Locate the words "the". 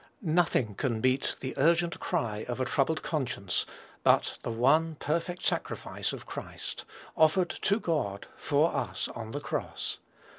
1.41-1.53, 4.41-4.49, 9.29-9.39